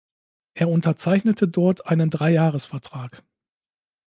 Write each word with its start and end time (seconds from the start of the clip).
Er 0.55 0.67
unterzeichnete 0.67 1.47
dort 1.47 1.85
einen 1.85 2.09
Dreijahresvertrag. 2.09 3.21